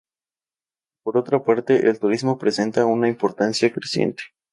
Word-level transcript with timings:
Por 1.03 1.15
otra 1.15 1.43
parte, 1.43 1.87
el 1.87 1.99
turismo 1.99 2.39
presenta 2.39 2.87
una 2.87 3.07
importancia 3.07 3.71
creciente. 3.71 4.23